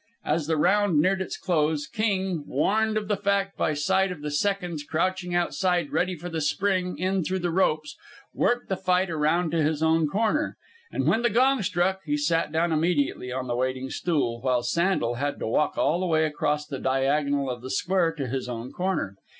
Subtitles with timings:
[0.25, 4.31] As the round neared its close, King, warned of the fact by sight of the
[4.31, 7.95] seconds crouching outside ready for the spring in through the ropes,
[8.33, 10.57] worked the fight around to his own corner.
[10.91, 15.19] And when the gong struck, he sat down immediately on the waiting stool, while Sandel
[15.21, 18.71] had to walk all the way across the diagonal of the square to his own
[18.71, 19.17] corner.